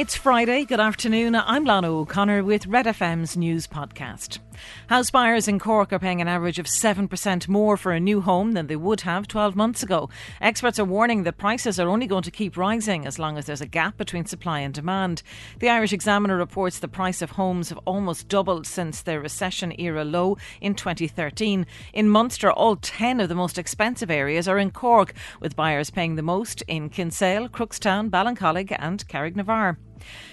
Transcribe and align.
It's 0.00 0.16
Friday. 0.16 0.64
Good 0.64 0.80
afternoon. 0.80 1.34
I'm 1.34 1.66
Lana 1.66 1.92
O'Connor 1.92 2.42
with 2.42 2.66
Red 2.66 2.86
FM's 2.86 3.36
news 3.36 3.66
podcast. 3.66 4.38
House 4.86 5.10
buyers 5.10 5.46
in 5.46 5.58
Cork 5.58 5.92
are 5.92 5.98
paying 5.98 6.22
an 6.22 6.28
average 6.28 6.58
of 6.58 6.64
7% 6.64 7.48
more 7.48 7.76
for 7.76 7.92
a 7.92 8.00
new 8.00 8.22
home 8.22 8.52
than 8.52 8.66
they 8.66 8.76
would 8.76 9.02
have 9.02 9.28
12 9.28 9.54
months 9.54 9.82
ago. 9.82 10.08
Experts 10.40 10.78
are 10.78 10.86
warning 10.86 11.24
that 11.24 11.36
prices 11.36 11.78
are 11.78 11.88
only 11.90 12.06
going 12.06 12.22
to 12.22 12.30
keep 12.30 12.56
rising 12.56 13.06
as 13.06 13.18
long 13.18 13.36
as 13.36 13.44
there's 13.44 13.60
a 13.60 13.66
gap 13.66 13.98
between 13.98 14.24
supply 14.24 14.60
and 14.60 14.72
demand. 14.72 15.22
The 15.58 15.68
Irish 15.68 15.92
Examiner 15.92 16.38
reports 16.38 16.78
the 16.78 16.88
price 16.88 17.20
of 17.20 17.32
homes 17.32 17.68
have 17.68 17.78
almost 17.84 18.26
doubled 18.26 18.66
since 18.66 19.02
their 19.02 19.20
recession 19.20 19.78
era 19.78 20.06
low 20.06 20.38
in 20.62 20.74
2013. 20.74 21.66
In 21.92 22.08
Munster, 22.08 22.50
all 22.50 22.76
10 22.76 23.20
of 23.20 23.28
the 23.28 23.34
most 23.34 23.58
expensive 23.58 24.10
areas 24.10 24.48
are 24.48 24.58
in 24.58 24.70
Cork, 24.70 25.12
with 25.40 25.56
buyers 25.56 25.90
paying 25.90 26.14
the 26.14 26.22
most 26.22 26.62
in 26.68 26.88
Kinsale, 26.88 27.50
Crookstown, 27.50 28.08
Ballincollig, 28.08 28.74
and 28.78 29.06
Carrignavar. 29.06 29.76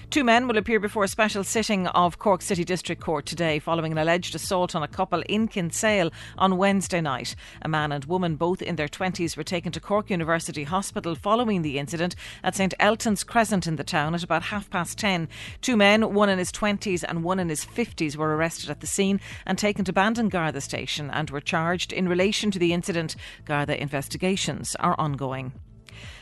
Two 0.09 0.23
men 0.23 0.47
will 0.47 0.57
appear 0.57 0.79
before 0.79 1.03
a 1.03 1.07
special 1.09 1.43
sitting 1.43 1.85
of 1.87 2.17
Cork 2.17 2.41
City 2.41 2.63
District 2.63 3.01
Court 3.01 3.25
today 3.25 3.59
following 3.59 3.91
an 3.91 3.97
alleged 3.97 4.33
assault 4.35 4.73
on 4.73 4.81
a 4.81 4.87
couple 4.87 5.21
in 5.27 5.49
Kinsale 5.49 6.11
on 6.37 6.57
Wednesday 6.57 7.01
night. 7.01 7.35
A 7.61 7.67
man 7.67 7.91
and 7.91 8.05
woman, 8.05 8.37
both 8.37 8.61
in 8.61 8.77
their 8.77 8.87
20s, 8.87 9.35
were 9.35 9.43
taken 9.43 9.71
to 9.73 9.81
Cork 9.81 10.09
University 10.09 10.63
Hospital 10.63 11.13
following 11.13 11.61
the 11.61 11.77
incident 11.77 12.15
at 12.41 12.55
St 12.55 12.73
Elton's 12.79 13.25
Crescent 13.25 13.67
in 13.67 13.75
the 13.75 13.83
town 13.83 14.15
at 14.15 14.23
about 14.23 14.43
half 14.43 14.69
past 14.69 14.97
10. 14.97 15.27
Two 15.61 15.75
men, 15.75 16.13
one 16.13 16.29
in 16.29 16.39
his 16.39 16.51
20s 16.53 17.03
and 17.05 17.23
one 17.23 17.39
in 17.39 17.49
his 17.49 17.65
50s, 17.65 18.15
were 18.15 18.35
arrested 18.35 18.69
at 18.69 18.79
the 18.79 18.87
scene 18.87 19.19
and 19.45 19.57
taken 19.57 19.83
to 19.83 19.93
Bandon 19.93 20.29
Garda 20.29 20.61
station 20.61 21.11
and 21.11 21.29
were 21.29 21.41
charged 21.41 21.91
in 21.91 22.07
relation 22.07 22.49
to 22.51 22.59
the 22.59 22.71
incident. 22.71 23.15
Garda 23.45 23.79
investigations 23.81 24.75
are 24.79 24.95
ongoing. 24.97 25.51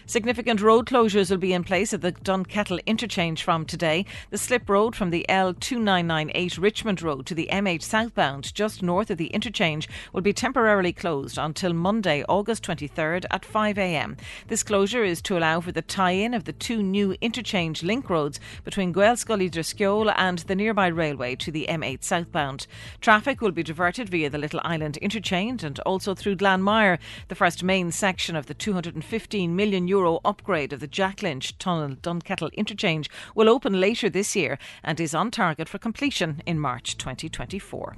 Significant 0.08 0.61
road 0.61 0.86
closures 0.86 1.31
will 1.31 1.38
be 1.38 1.52
in 1.52 1.64
place 1.64 1.92
at 1.92 2.02
the 2.02 2.11
Dunkettle 2.11 2.80
interchange 2.86 3.42
from 3.42 3.66
today. 3.66 4.06
The 4.30 4.38
slip 4.38 4.70
road 4.70 4.95
from 4.95 5.09
the 5.09 5.25
L2998 5.28 6.62
Richmond 6.62 7.02
Road 7.02 7.25
to 7.25 7.34
the 7.34 7.50
M8 7.52 7.81
southbound, 7.81 8.53
just 8.53 8.84
north 8.84 9.09
of 9.09 9.17
the 9.17 9.28
interchange, 9.28 9.89
will 10.14 10.22
be 10.22 10.31
temporarily 10.31 10.94
closed 10.94 11.39
until 11.39 11.73
Monday, 11.73 12.23
August 12.30 12.62
23rd 12.64 13.25
at 13.31 13.42
5am. 13.42 14.20
This 14.47 14.62
closure 14.62 15.03
is 15.03 15.23
to 15.23 15.39
allow 15.39 15.59
for 15.59 15.72
the 15.72 15.81
tie 15.81 16.12
in 16.12 16.36
of 16.36 16.44
the 16.44 16.53
two 16.53 16.84
new 16.84 17.16
interchange 17.19 17.81
link 17.81 18.08
roads 18.08 18.40
between 18.64 18.94
Gaelscully 18.94 19.50
Dreskiola 19.50 20.14
and 20.17 20.38
the 20.40 20.56
nearby 20.56 20.86
railway 20.86 21.36
to 21.38 21.52
the 21.52 21.66
M8 21.67 22.03
southbound. 22.03 22.67
Traffic 23.02 23.42
will 23.42 23.52
be 23.52 23.64
diverted 23.64 24.09
via 24.09 24.30
the 24.30 24.38
Little 24.38 24.62
Island 24.64 24.97
interchange 24.97 25.64
and 25.64 25.80
also 25.80 26.14
through 26.14 26.36
Glanmire, 26.36 27.00
the 27.28 27.36
first 27.36 27.64
main 27.64 27.92
section 27.92 28.36
of 28.36 28.45
the 28.45 28.53
215 28.53 29.56
million 29.56 29.88
euro 29.88 29.95
euro 29.96 30.20
upgrade 30.26 30.74
of 30.74 30.82
the 30.82 30.88
Jack 30.88 31.22
Lynch 31.22 31.58
Tunnel 31.58 31.96
Dunkettle 31.96 32.54
interchange 32.54 33.10
will 33.34 33.48
open 33.48 33.80
later 33.80 34.10
this 34.10 34.36
year 34.36 34.58
and 34.84 35.00
is 35.00 35.16
on 35.16 35.32
target 35.32 35.70
for 35.70 35.78
completion 35.78 36.42
in 36.46 36.60
March 36.60 36.98
2024. 36.98 37.96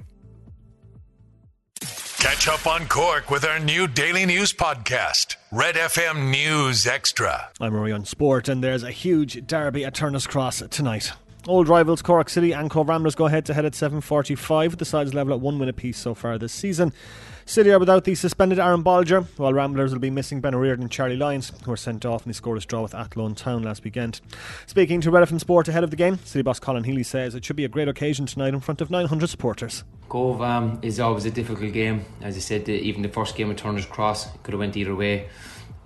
Catch 2.20 2.46
up 2.48 2.66
on 2.66 2.86
Cork 2.86 3.30
with 3.30 3.44
our 3.44 3.58
new 3.58 3.88
daily 3.88 4.26
news 4.26 4.52
podcast, 4.52 5.36
Red 5.50 5.74
FM 5.74 6.30
News 6.30 6.86
Extra. 6.86 7.50
I'm 7.60 7.74
Rory 7.74 7.92
on 7.92 8.04
Sport, 8.04 8.48
and 8.48 8.62
there's 8.62 8.84
a 8.84 8.90
huge 8.92 9.44
derby 9.46 9.84
at 9.84 9.94
Turner's 9.94 10.26
Cross 10.26 10.62
tonight. 10.70 11.12
Old 11.48 11.66
rivals 11.66 12.02
Cork 12.02 12.28
City 12.28 12.52
and 12.52 12.68
Cobh 12.68 12.90
Ramblers 12.90 13.14
go 13.14 13.26
head 13.26 13.46
to 13.46 13.54
head 13.54 13.64
at 13.64 13.72
7.45. 13.72 14.76
The 14.76 14.84
sides 14.84 15.14
level 15.14 15.32
at 15.32 15.40
one 15.40 15.58
win 15.58 15.70
apiece 15.70 15.96
so 15.96 16.14
far 16.14 16.36
this 16.36 16.52
season. 16.52 16.92
City 17.46 17.70
are 17.72 17.78
without 17.78 18.04
the 18.04 18.14
suspended 18.14 18.58
Aaron 18.58 18.84
Bolger, 18.84 19.24
while 19.38 19.54
Ramblers 19.54 19.90
will 19.90 19.98
be 19.98 20.10
missing 20.10 20.42
Ben 20.42 20.54
O'Riordan 20.54 20.82
and 20.82 20.92
Charlie 20.92 21.16
Lyons, 21.16 21.50
who 21.64 21.70
were 21.70 21.78
sent 21.78 22.04
off 22.04 22.26
in 22.26 22.32
the 22.32 22.38
scoreless 22.38 22.66
draw 22.66 22.82
with 22.82 22.94
Athlone 22.94 23.34
Town 23.34 23.62
last 23.62 23.82
weekend. 23.82 24.20
Speaking 24.66 25.00
to 25.00 25.10
Relevant 25.10 25.40
Sport 25.40 25.68
ahead 25.68 25.84
of 25.84 25.90
the 25.90 25.96
game, 25.96 26.18
City 26.18 26.42
boss 26.42 26.60
Colin 26.60 26.84
Healy 26.84 27.02
says 27.02 27.34
it 27.34 27.46
should 27.46 27.56
be 27.56 27.64
a 27.64 27.68
great 27.68 27.88
occasion 27.88 28.26
tonight 28.26 28.52
in 28.52 28.60
front 28.60 28.82
of 28.82 28.90
900 28.90 29.30
supporters. 29.30 29.84
Cobh 30.10 30.42
um, 30.42 30.78
is 30.82 31.00
always 31.00 31.24
a 31.24 31.30
difficult 31.30 31.72
game. 31.72 32.04
As 32.20 32.36
I 32.36 32.40
said, 32.40 32.68
even 32.68 33.00
the 33.00 33.08
first 33.08 33.36
game 33.36 33.50
at 33.50 33.56
Turner's 33.56 33.86
Cross 33.86 34.28
could 34.42 34.52
have 34.52 34.60
went 34.60 34.76
either 34.76 34.94
way. 34.94 35.30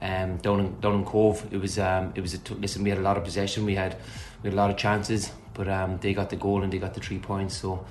Um, 0.00 0.38
down 0.38 0.58
in 0.58 0.80
down 0.80 0.94
in 0.94 1.04
Cobh, 1.04 1.46
it 1.52 1.58
was 1.58 1.78
um, 1.78 2.12
it 2.16 2.20
was 2.20 2.34
a 2.34 2.38
t- 2.38 2.54
listen. 2.54 2.82
We 2.82 2.90
had 2.90 2.98
a 2.98 3.02
lot 3.02 3.16
of 3.16 3.22
possession. 3.22 3.64
We 3.64 3.76
had 3.76 3.96
we 4.42 4.48
had 4.48 4.54
a 4.54 4.56
lot 4.56 4.68
of 4.68 4.76
chances, 4.76 5.30
but 5.54 5.68
um, 5.68 5.98
they 5.98 6.14
got 6.14 6.30
the 6.30 6.36
goal 6.36 6.62
and 6.62 6.72
they 6.72 6.78
got 6.78 6.94
the 6.94 7.00
three 7.00 7.18
points. 7.18 7.56
So 7.56 7.84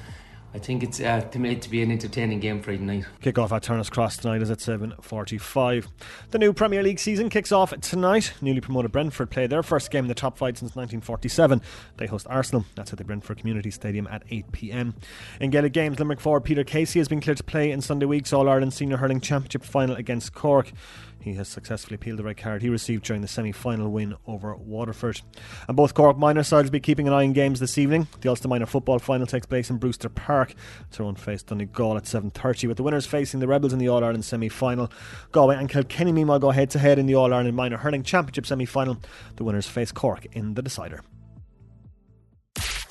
I 0.53 0.59
think 0.59 0.83
it's 0.83 0.99
uh, 0.99 1.25
made 1.38 1.61
to 1.61 1.69
be 1.69 1.81
an 1.81 1.91
entertaining 1.91 2.41
game 2.41 2.61
Friday 2.61 2.83
night. 2.83 3.05
Kick 3.22 3.38
off 3.38 3.53
at 3.53 3.63
Turner's 3.63 3.89
Cross 3.89 4.17
tonight 4.17 4.41
is 4.41 4.51
at 4.51 4.57
7.45. 4.57 5.88
The 6.31 6.39
new 6.39 6.51
Premier 6.51 6.83
League 6.83 7.00
season 7.00 7.29
kicks 7.29 7.53
off 7.53 7.73
tonight. 7.79 8.33
Newly 8.41 8.59
promoted 8.59 8.91
Brentford 8.91 9.29
play 9.29 9.47
their 9.47 9.63
first 9.63 9.91
game 9.91 10.03
in 10.03 10.09
the 10.09 10.13
top 10.16 10.38
flight 10.38 10.57
since 10.57 10.71
1947. 10.75 11.61
They 11.97 12.07
host 12.07 12.27
Arsenal. 12.29 12.66
That's 12.75 12.91
at 12.91 12.97
the 12.97 13.05
Brentford 13.05 13.38
Community 13.38 13.71
Stadium 13.71 14.07
at 14.07 14.27
8pm. 14.27 14.94
In 15.39 15.51
Gaelic 15.51 15.71
games, 15.71 16.00
Limerick 16.00 16.19
forward 16.19 16.44
Peter 16.44 16.66
Casey 16.66 17.00
has 17.00 17.07
been 17.07 17.21
cleared 17.21 17.38
to 17.38 17.44
play 17.44 17.71
in 17.71 17.79
Sunday 17.79 18.05
week's 18.05 18.33
All-Ireland 18.33 18.73
Senior 18.73 18.97
Hurling 18.97 19.21
Championship 19.21 19.63
final 19.63 19.95
against 19.95 20.33
Cork. 20.33 20.73
He 21.21 21.33
has 21.35 21.47
successfully 21.47 21.95
appealed 21.95 22.17
the 22.17 22.23
red 22.23 22.37
card 22.37 22.63
he 22.63 22.69
received 22.69 23.05
during 23.05 23.21
the 23.21 23.27
semi 23.27 23.51
final 23.51 23.91
win 23.91 24.15
over 24.25 24.55
Waterford. 24.55 25.21
And 25.67 25.77
both 25.77 25.93
Cork 25.93 26.17
minor 26.17 26.41
sides 26.41 26.65
will 26.65 26.71
be 26.71 26.79
keeping 26.79 27.07
an 27.07 27.13
eye 27.13 27.23
on 27.23 27.33
games 27.33 27.59
this 27.59 27.77
evening. 27.77 28.07
The 28.21 28.29
Ulster 28.29 28.47
Minor 28.47 28.65
football 28.65 28.97
final 28.97 29.27
takes 29.27 29.45
place 29.45 29.69
in 29.69 29.77
Brewster 29.77 30.09
Park. 30.09 30.55
Tyrone 30.89 31.15
face 31.15 31.43
Donegal 31.43 31.97
at 31.97 32.03
7.30, 32.05 32.67
with 32.67 32.77
the 32.77 32.83
winners 32.83 33.05
facing 33.05 33.39
the 33.39 33.47
Rebels 33.47 33.71
in 33.71 33.77
the 33.77 33.87
All 33.87 34.03
Ireland 34.03 34.25
semi 34.25 34.49
final. 34.49 34.91
Galway 35.31 35.57
and 35.57 35.69
Kilkenny 35.69 36.11
meanwhile 36.11 36.39
go 36.39 36.49
head 36.49 36.71
to 36.71 36.79
head 36.79 36.97
in 36.97 37.05
the 37.05 37.15
All 37.15 37.31
Ireland 37.33 37.55
Minor 37.55 37.77
Hurling 37.77 38.03
Championship 38.03 38.47
semi 38.47 38.65
final. 38.65 38.97
The 39.35 39.43
winners 39.43 39.67
face 39.67 39.91
Cork 39.91 40.25
in 40.31 40.55
the 40.55 40.63
decider. 40.63 41.01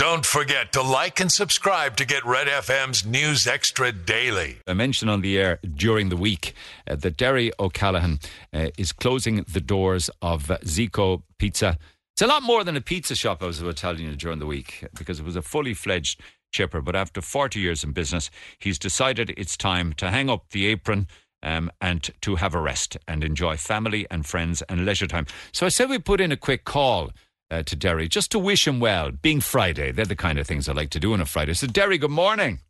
Don't 0.01 0.25
forget 0.25 0.73
to 0.73 0.81
like 0.81 1.21
and 1.21 1.31
subscribe 1.31 1.95
to 1.99 2.07
get 2.07 2.25
Red 2.25 2.47
FM's 2.47 3.05
News 3.05 3.47
Extra 3.47 3.93
daily. 3.93 4.57
I 4.67 4.73
mentioned 4.73 5.11
on 5.11 5.21
the 5.21 5.39
air 5.39 5.59
during 5.75 6.09
the 6.09 6.17
week 6.17 6.55
uh, 6.89 6.97
that 6.97 7.19
Derry 7.19 7.53
O'Callaghan 7.61 8.19
uh, 8.51 8.69
is 8.79 8.93
closing 8.93 9.45
the 9.47 9.61
doors 9.61 10.09
of 10.23 10.45
Zico 10.65 11.25
Pizza. 11.39 11.77
It's 12.15 12.23
a 12.23 12.27
lot 12.27 12.43
more 12.43 12.65
than 12.65 12.79
a 12.79 12.81
pizza 12.81 13.15
shop, 13.15 13.43
I 13.43 13.47
was 13.47 13.63
telling 13.75 14.01
you 14.01 14.17
during 14.17 14.39
the 14.39 14.47
week, 14.47 14.87
because 14.97 15.21
it 15.21 15.27
was 15.27 15.37
a 15.37 15.43
fully 15.43 15.75
fledged 15.75 16.19
chipper. 16.51 16.81
But 16.81 16.97
after 16.97 17.21
40 17.21 17.61
years 17.61 17.85
in 17.85 17.93
business, 17.93 18.31
he's 18.59 18.79
decided 18.79 19.35
it's 19.37 19.55
time 19.55 19.93
to 19.99 20.09
hang 20.09 20.31
up 20.31 20.49
the 20.53 20.65
apron. 20.65 21.09
Um, 21.43 21.71
and 21.81 22.11
to 22.21 22.37
have 22.37 22.55
a 22.55 22.61
rest 22.61 22.99
and 23.09 23.25
enjoy 23.25 23.57
family 23.57 24.07
and 24.11 24.27
friends 24.27 24.61
and 24.69 24.85
leisure 24.85 25.07
time. 25.07 25.25
So 25.53 25.65
I 25.65 25.71
said 25.71 25.89
we 25.89 25.99
put 25.99 26.21
in 26.21 26.31
a 26.33 26.37
quick 26.37 26.65
call 26.67 27.13
uh, 27.51 27.63
to 27.65 27.77
Derry 27.77 28.09
just 28.09 28.31
to 28.33 28.39
wish 28.39 28.67
him 28.67 28.81
well. 28.81 29.11
Being 29.11 29.41
Friday, 29.41 29.93
they're 29.93 30.05
the 30.05 30.17
kind 30.17 30.39
of 30.39 30.47
things 30.47 30.69
I 30.69 30.73
like 30.73 30.91
to 30.91 31.01
do 31.01 31.13
on 31.13 31.21
a 31.21 31.27
Friday. 31.27 31.55
So, 31.55 31.67
Derry, 31.67 31.99
good 31.99 32.11
morning. 32.11 32.61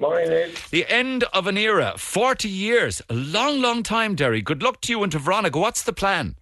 Morning. 0.00 0.50
The 0.70 0.86
end 0.88 1.24
of 1.32 1.46
an 1.46 1.58
era, 1.58 1.94
40 1.96 2.48
years, 2.48 3.02
a 3.10 3.14
long, 3.14 3.60
long 3.60 3.82
time, 3.82 4.14
Derry. 4.14 4.40
Good 4.42 4.62
luck 4.62 4.80
to 4.82 4.92
you 4.92 5.02
and 5.02 5.10
to 5.12 5.18
Veronica. 5.18 5.58
What's 5.58 5.82
the 5.82 5.92
plan? 5.92 6.36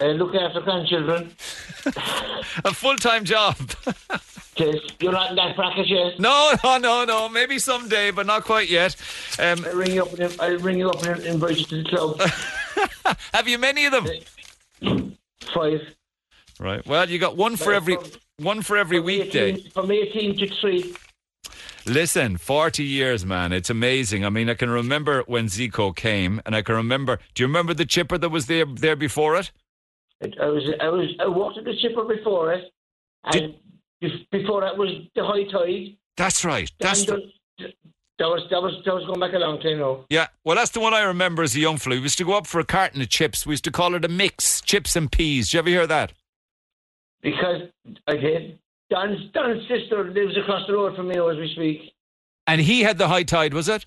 Uh, 0.00 0.06
look 0.06 0.34
after 0.34 0.60
grandchildren. 0.60 1.34
a 2.64 2.74
full 2.74 2.96
time 2.96 3.24
job. 3.24 3.56
You're 4.56 5.12
not 5.12 5.30
in 5.30 5.36
that 5.36 5.56
bracket 5.56 5.88
yet. 5.88 6.18
No, 6.18 6.54
no, 6.62 6.78
no, 6.78 7.04
no. 7.04 7.28
Maybe 7.28 7.58
someday, 7.58 8.10
but 8.10 8.26
not 8.26 8.44
quite 8.44 8.68
yet. 8.68 8.96
Um, 9.38 9.64
I'll 9.64 9.76
ring 9.76 9.92
you 9.92 10.02
up 10.02 10.12
and 10.12 10.36
I'll 10.40 10.58
ring 10.58 10.78
you 10.78 10.90
up 10.90 11.02
and 11.04 11.22
invite 11.24 11.58
you 11.58 11.64
to 11.64 11.82
the 11.82 11.88
club. 11.88 13.16
have 13.34 13.48
you 13.48 13.58
many 13.58 13.86
of 13.86 13.92
them? 13.92 15.14
Five. 15.54 15.94
Right. 16.62 16.86
Well, 16.86 17.10
you 17.10 17.18
got 17.18 17.36
one 17.36 17.56
for 17.56 17.72
every 17.72 17.96
one 18.38 18.62
for 18.62 18.76
every 18.76 18.98
From 18.98 19.06
weekday. 19.06 19.48
18 19.54 19.70
From 19.72 19.90
18 19.90 20.38
to 20.38 20.46
3. 20.46 20.94
Listen, 21.86 22.36
40 22.36 22.84
years, 22.84 23.26
man. 23.26 23.52
It's 23.52 23.68
amazing. 23.68 24.24
I 24.24 24.30
mean, 24.30 24.48
I 24.48 24.54
can 24.54 24.70
remember 24.70 25.24
when 25.26 25.46
Zico 25.46 25.94
came, 25.94 26.40
and 26.46 26.54
I 26.54 26.62
can 26.62 26.76
remember. 26.76 27.18
Do 27.34 27.42
you 27.42 27.48
remember 27.48 27.74
the 27.74 27.84
chipper 27.84 28.16
that 28.18 28.28
was 28.28 28.46
there 28.46 28.64
there 28.64 28.94
before 28.94 29.34
it? 29.36 29.50
It- 30.20 30.36
I 30.40 30.46
was, 30.46 30.62
I 30.80 30.88
was, 30.88 31.08
I 31.18 31.26
walked 31.26 31.58
at 31.58 31.64
the 31.64 31.74
chipper 31.76 32.04
before 32.04 32.52
it. 32.52 32.72
And 33.24 33.54
bef- 34.00 34.30
before 34.30 34.60
that 34.60 34.76
was 34.76 34.90
the 35.16 35.24
high 35.24 35.44
tide. 35.44 35.96
That's 36.16 36.44
right. 36.44 36.70
That's 36.78 37.04
the, 37.04 37.28
the- 37.58 37.72
that 38.18 38.28
was, 38.28 38.46
that 38.50 38.62
was, 38.62 38.80
that 38.84 38.94
was 38.94 39.04
going 39.06 39.18
back 39.18 39.32
a 39.32 39.38
long 39.38 39.60
time 39.60 39.78
now. 39.80 40.04
yeah. 40.08 40.28
Well, 40.44 40.54
that's 40.54 40.70
the 40.70 40.78
one 40.78 40.94
I 40.94 41.02
remember 41.02 41.42
as 41.42 41.56
a 41.56 41.60
young 41.60 41.78
fella. 41.78 41.96
We 41.96 42.02
used 42.02 42.18
to 42.18 42.24
go 42.24 42.34
up 42.34 42.46
for 42.46 42.60
a 42.60 42.64
carton 42.64 43.02
of 43.02 43.08
chips. 43.08 43.44
We 43.44 43.54
used 43.54 43.64
to 43.64 43.72
call 43.72 43.96
it 43.96 44.04
a 44.04 44.08
mix, 44.08 44.60
chips 44.60 44.94
and 44.94 45.10
peas. 45.10 45.46
Did 45.48 45.54
you 45.54 45.58
ever 45.58 45.68
hear 45.70 45.86
that? 45.88 46.12
Because, 47.22 47.62
again, 48.06 48.58
Don's, 48.90 49.30
Don's 49.32 49.62
sister 49.68 50.10
lives 50.10 50.36
across 50.36 50.66
the 50.66 50.74
road 50.74 50.96
from 50.96 51.08
me 51.08 51.14
as 51.16 51.36
we 51.36 51.50
speak. 51.54 51.92
And 52.46 52.60
he 52.60 52.82
had 52.82 52.98
the 52.98 53.08
high 53.08 53.22
tide, 53.22 53.54
was 53.54 53.68
it? 53.68 53.86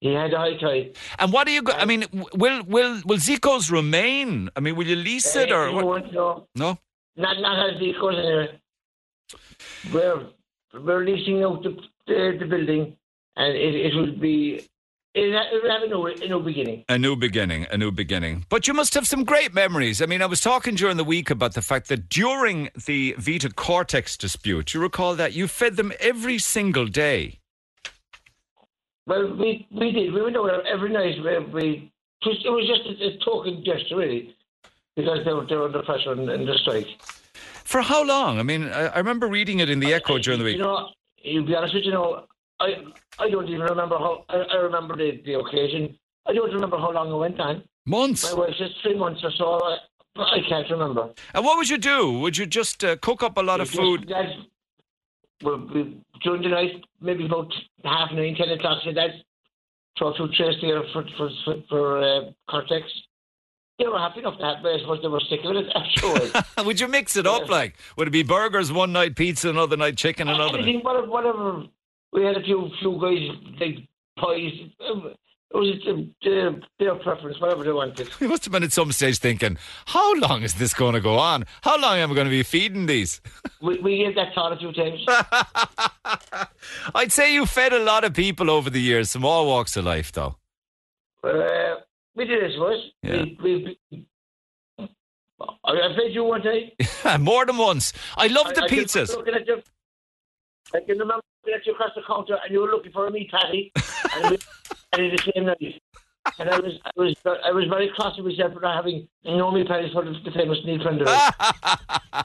He 0.00 0.12
had 0.12 0.34
a 0.34 0.38
high 0.38 0.56
tide. 0.56 0.96
And 1.18 1.32
what 1.32 1.46
do 1.46 1.52
you? 1.52 1.62
Go, 1.62 1.72
I 1.72 1.86
mean, 1.86 2.04
will 2.34 2.62
will 2.64 3.00
will 3.06 3.16
Zico's 3.18 3.70
remain? 3.70 4.50
I 4.54 4.60
mean, 4.60 4.76
will 4.76 4.86
you 4.86 4.96
lease 4.96 5.34
it 5.34 5.50
or 5.50 5.68
Uh, 5.68 5.82
what? 5.82 6.12
no, 6.12 6.46
No. 6.54 6.78
Not 7.16 7.40
not 7.40 7.70
as 7.70 7.80
goes 7.80 8.18
anyway. 8.18 8.60
We're 9.94 10.26
we're 10.74 11.04
leasing 11.04 11.42
out 11.44 11.62
the 11.62 11.76
the, 12.06 12.36
the 12.40 12.44
building, 12.46 12.96
and 13.36 13.56
it, 13.56 13.74
it 13.86 13.94
will 13.94 14.12
be 14.12 14.66
It 15.14 15.62
will 15.62 15.70
have 15.70 15.82
a 15.82 15.86
new, 15.86 16.06
a 16.06 16.28
new 16.28 16.40
beginning. 16.40 16.84
A 16.88 16.98
new 16.98 17.14
beginning, 17.14 17.66
a 17.70 17.78
new 17.78 17.92
beginning. 17.92 18.46
But 18.48 18.66
you 18.66 18.74
must 18.74 18.94
have 18.94 19.06
some 19.06 19.22
great 19.22 19.54
memories. 19.54 20.02
I 20.02 20.06
mean, 20.06 20.20
I 20.22 20.26
was 20.26 20.40
talking 20.40 20.74
during 20.74 20.96
the 20.96 21.04
week 21.04 21.30
about 21.30 21.54
the 21.54 21.62
fact 21.62 21.88
that 21.88 22.08
during 22.08 22.68
the 22.86 23.14
Vita 23.16 23.48
Cortex 23.50 24.16
dispute, 24.16 24.74
you 24.74 24.80
recall 24.80 25.14
that 25.14 25.32
you 25.32 25.46
fed 25.46 25.76
them 25.76 25.92
every 26.00 26.38
single 26.38 26.86
day. 26.86 27.38
Well, 29.06 29.36
we 29.36 29.68
we 29.70 29.92
did. 29.92 30.12
We 30.12 30.20
went 30.22 30.34
over 30.34 30.62
every 30.66 30.90
night. 30.90 31.22
We, 31.22 31.38
we 31.52 31.92
it 32.26 32.50
was 32.50 32.66
just 32.66 33.00
a, 33.00 33.06
a 33.06 33.18
token 33.24 33.62
gesture, 33.64 33.96
really, 33.96 34.34
because 34.96 35.18
they 35.24 35.32
were, 35.32 35.46
they 35.46 35.54
were 35.54 35.66
under 35.66 35.82
pressure 35.82 36.12
in, 36.12 36.28
in 36.28 36.46
the 36.46 36.58
strike. 36.58 36.88
For 37.64 37.82
how 37.82 38.02
long? 38.02 38.40
I 38.40 38.42
mean, 38.42 38.64
I, 38.64 38.86
I 38.86 38.98
remember 38.98 39.28
reading 39.28 39.60
it 39.60 39.70
in 39.70 39.78
the 39.78 39.94
Echo 39.94 40.18
during 40.18 40.38
the 40.38 40.44
week. 40.44 40.56
You 40.56 40.62
know, 40.62 40.88
you'll 41.22 41.46
be 41.46 41.54
honest 41.54 41.74
with 41.74 41.84
you, 41.84 41.90
you 41.90 41.94
know, 41.94 42.24
I 42.60 42.74
I 43.18 43.30
don't 43.30 43.48
even 43.48 43.62
remember 43.62 43.98
how. 43.98 44.24
I, 44.28 44.36
I 44.36 44.56
remember 44.56 44.96
the, 44.96 45.20
the 45.24 45.38
occasion. 45.38 45.98
I 46.26 46.32
don't 46.32 46.52
remember 46.52 46.78
how 46.78 46.92
long 46.92 47.12
it 47.12 47.16
went 47.16 47.40
on. 47.40 47.62
Months. 47.86 48.32
My 48.32 48.38
was 48.38 48.56
just 48.58 48.74
three 48.82 48.96
months 48.96 49.20
or 49.22 49.30
so. 49.36 49.60
I, 49.62 49.76
I 50.16 50.38
can't 50.48 50.70
remember. 50.70 51.10
And 51.34 51.44
what 51.44 51.58
would 51.58 51.68
you 51.68 51.78
do? 51.78 52.18
Would 52.20 52.36
you 52.36 52.46
just 52.46 52.82
uh, 52.84 52.96
cook 52.96 53.22
up 53.22 53.36
a 53.36 53.42
lot 53.42 53.60
of 53.60 53.68
food? 53.68 54.06
That's, 54.08 54.32
well, 55.42 55.68
we, 55.74 56.00
during 56.22 56.42
the 56.42 56.48
night, 56.48 56.84
maybe 57.00 57.26
about 57.26 57.52
half 57.84 58.10
nine, 58.12 58.34
ten 58.36 58.48
o'clock, 58.48 58.78
so 58.84 58.92
that's 58.92 59.14
throw 59.98 60.12
two 60.16 60.28
trays 60.36 60.56
there 60.60 60.82
for 60.92 61.04
for 61.16 61.30
for, 61.44 61.54
for 61.68 62.02
uh, 62.02 62.20
Cortex. 62.48 62.86
They 63.78 63.86
were 63.88 63.98
happy 63.98 64.20
enough 64.20 64.38
to 64.38 64.44
have, 64.44 64.56
but 64.62 64.72
I 64.72 64.78
suppose 64.78 65.00
they 65.02 65.08
were 65.08 65.20
sick 65.28 65.40
of 65.44 65.56
it 65.56 65.66
afterwards. 65.74 66.48
would 66.64 66.78
you 66.80 66.86
mix 66.86 67.16
it 67.16 67.26
up 67.26 67.48
like? 67.48 67.74
Would 67.96 68.06
it 68.08 68.12
be 68.12 68.22
burgers 68.22 68.72
one 68.72 68.92
night, 68.92 69.16
pizza 69.16 69.50
another 69.50 69.76
night, 69.76 69.96
chicken 69.96 70.28
another 70.28 70.58
Anything, 70.58 70.76
night? 70.76 70.84
Whatever, 70.84 71.06
whatever. 71.08 71.62
We 72.14 72.24
had 72.24 72.36
a 72.36 72.42
few 72.42 72.70
few 72.80 72.92
guys 73.00 73.28
like 73.60 73.88
pies. 74.16 74.52
It 74.80 75.56
was 75.58 75.86
uh, 75.86 76.66
their 76.78 76.94
preference, 76.96 77.40
whatever 77.40 77.62
they 77.64 77.72
wanted. 77.72 78.08
You 78.20 78.28
must 78.28 78.44
have 78.44 78.52
been 78.52 78.62
at 78.62 78.72
some 78.72 78.90
stage 78.92 79.18
thinking, 79.18 79.56
how 79.86 80.14
long 80.14 80.42
is 80.42 80.54
this 80.54 80.74
going 80.74 80.94
to 80.94 81.00
go 81.00 81.16
on? 81.16 81.44
How 81.62 81.78
long 81.78 81.98
am 81.98 82.10
I 82.12 82.14
going 82.14 82.26
to 82.26 82.30
be 82.30 82.42
feeding 82.44 82.86
these? 82.86 83.20
we, 83.62 83.78
we 83.80 83.98
gave 83.98 84.14
that 84.14 84.32
thought 84.34 84.52
a 84.52 84.56
few 84.56 84.72
times. 84.72 85.04
I'd 86.94 87.12
say 87.12 87.34
you 87.34 87.46
fed 87.46 87.72
a 87.72 87.78
lot 87.80 88.04
of 88.04 88.14
people 88.14 88.48
over 88.50 88.70
the 88.70 88.80
years, 88.80 89.12
from 89.12 89.24
all 89.24 89.46
walks 89.46 89.76
of 89.76 89.84
life, 89.84 90.10
though. 90.12 90.36
Uh, 91.22 91.76
we 92.16 92.24
did, 92.26 92.44
I 92.44 92.52
suppose. 92.52 92.90
Yeah. 93.02 93.24
We, 93.42 93.78
we, 93.90 94.06
I, 94.78 94.86
I 95.64 95.96
fed 95.96 96.12
you 96.12 96.24
one 96.24 96.42
day. 96.42 96.74
More 97.20 97.44
than 97.46 97.58
once. 97.58 97.92
I 98.16 98.26
love 98.28 98.54
the 98.54 98.62
I, 98.62 98.64
I 98.64 98.68
can 98.68 98.78
pizzas. 98.78 99.10
at 99.34 99.46
you- 99.46 99.62
I 100.74 100.80
can 100.80 100.98
remember 100.98 101.22
at 101.52 101.66
you 101.66 101.72
across 101.72 101.90
the 101.94 102.02
counter 102.06 102.38
and 102.42 102.52
you 102.52 102.60
were 102.60 102.68
looking 102.68 102.92
for 102.92 103.06
a 103.06 103.10
meat 103.10 103.30
patty. 103.30 103.72
and 104.16 104.30
we 104.30 104.38
and 104.92 105.18
the 105.18 105.32
same 105.34 105.46
night. 105.46 105.80
And 106.38 106.48
I 106.48 106.58
was, 106.58 106.72
I 106.84 106.90
was, 106.96 107.14
I 107.44 107.52
was 107.52 107.66
very 107.68 107.90
cross 107.94 108.16
with 108.16 108.26
myself 108.26 108.54
for 108.54 108.60
not 108.60 108.76
having 108.76 109.06
no 109.24 109.50
meat 109.50 109.68
patties 109.68 109.92
for 109.92 110.04
the, 110.04 110.14
the 110.24 110.30
famous 110.30 110.58
Neil. 110.64 110.78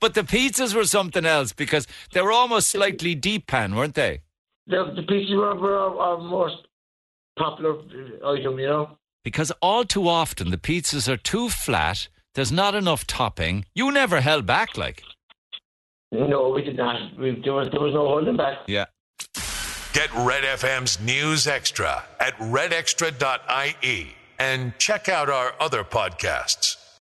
But 0.00 0.14
the 0.14 0.22
pizzas 0.22 0.74
were 0.74 0.84
something 0.84 1.24
else 1.24 1.52
because 1.52 1.86
they 2.12 2.20
were 2.20 2.32
almost 2.32 2.66
slightly 2.66 3.14
deep 3.14 3.46
pan, 3.46 3.76
weren't 3.76 3.94
they? 3.94 4.20
the, 4.66 4.92
the 4.96 5.02
pizzas 5.02 5.36
were, 5.36 5.54
were 5.54 5.78
our, 5.78 5.98
our 5.98 6.18
most 6.18 6.66
popular 7.38 7.76
item, 8.24 8.58
you 8.58 8.66
know. 8.66 8.98
Because 9.24 9.52
all 9.62 9.84
too 9.84 10.08
often 10.08 10.50
the 10.50 10.56
pizzas 10.58 11.08
are 11.08 11.16
too 11.16 11.48
flat, 11.48 12.08
there's 12.34 12.52
not 12.52 12.74
enough 12.74 13.06
topping. 13.06 13.64
You 13.74 13.92
never 13.92 14.20
held 14.20 14.46
back, 14.46 14.76
like. 14.76 15.02
No, 16.12 16.50
we 16.50 16.62
did 16.62 16.76
not. 16.76 17.16
We, 17.18 17.40
there, 17.42 17.54
was, 17.54 17.68
there 17.70 17.80
was 17.80 17.94
no 17.94 18.06
holding 18.06 18.36
back. 18.36 18.58
Yeah. 18.66 18.84
Get 19.94 20.12
Red 20.14 20.44
FM's 20.44 21.00
News 21.00 21.46
Extra 21.46 22.04
at 22.20 22.36
redextra.ie 22.36 24.14
and 24.38 24.78
check 24.78 25.08
out 25.08 25.30
our 25.30 25.54
other 25.58 25.84
podcasts. 25.84 26.71